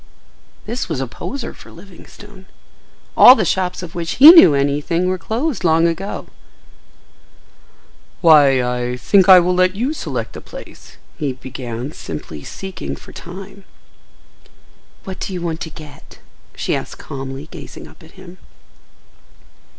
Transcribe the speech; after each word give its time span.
This 0.65 0.89
was 0.89 0.99
a 0.99 1.05
poser 1.05 1.53
for 1.53 1.71
Livingstone. 1.71 2.47
All 3.15 3.35
the 3.35 3.45
shops 3.45 3.83
of 3.83 3.93
which 3.93 4.13
he 4.13 4.31
knew 4.31 4.55
anything 4.55 5.07
were 5.07 5.19
closed 5.19 5.63
long 5.63 5.87
ago. 5.87 6.25
"Why, 8.21 8.63
I 8.63 8.97
think 8.97 9.29
I 9.29 9.39
will 9.39 9.53
let 9.53 9.75
you 9.75 9.93
select 9.93 10.33
the 10.33 10.41
place," 10.41 10.97
he 11.19 11.33
began, 11.33 11.91
simply 11.91 12.43
seeking 12.43 12.95
for 12.95 13.11
time. 13.13 13.63
"What 15.03 15.19
do 15.19 15.33
you 15.33 15.41
want 15.43 15.61
to 15.61 15.69
get?" 15.69 16.17
she 16.55 16.75
asked 16.75 16.97
calmly, 16.97 17.47
gazing 17.51 17.87
up 17.87 18.01
at 18.01 18.13
him. 18.13 18.39